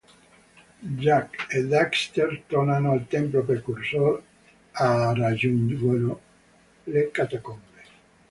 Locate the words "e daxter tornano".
1.57-2.87